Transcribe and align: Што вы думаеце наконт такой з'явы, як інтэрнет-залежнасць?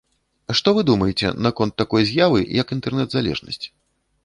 Што 0.59 0.71
вы 0.77 0.81
думаеце 0.89 1.27
наконт 1.49 1.77
такой 1.83 2.07
з'явы, 2.11 2.41
як 2.63 2.67
інтэрнет-залежнасць? 2.79 3.63